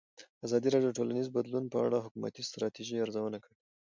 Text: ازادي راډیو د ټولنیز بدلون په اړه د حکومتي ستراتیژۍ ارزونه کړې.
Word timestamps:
ازادي 0.45 0.67
راډیو 0.71 0.89
د 0.91 0.95
ټولنیز 0.99 1.27
بدلون 1.35 1.65
په 1.69 1.77
اړه 1.85 1.89
د 1.99 2.03
حکومتي 2.05 2.41
ستراتیژۍ 2.49 2.97
ارزونه 3.01 3.37
کړې. 3.43 3.55